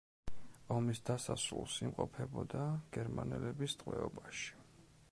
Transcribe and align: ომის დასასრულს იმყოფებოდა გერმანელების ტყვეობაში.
ომის 0.75 1.01
დასასრულს 1.09 1.75
იმყოფებოდა 1.89 2.65
გერმანელების 2.99 3.79
ტყვეობაში. 3.85 4.53